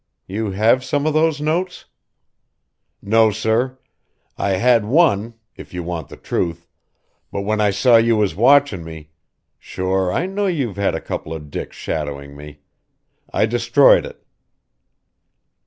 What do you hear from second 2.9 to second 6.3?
"No, sir. I had one if you want the